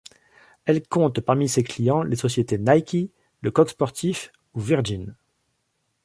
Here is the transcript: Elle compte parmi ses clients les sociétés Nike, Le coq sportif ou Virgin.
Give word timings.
Elle 0.65 0.81
compte 0.81 1.21
parmi 1.21 1.47
ses 1.47 1.61
clients 1.63 2.01
les 2.01 2.15
sociétés 2.15 2.57
Nike, 2.57 3.13
Le 3.41 3.51
coq 3.51 3.69
sportif 3.69 4.31
ou 4.55 4.59
Virgin. 4.59 5.15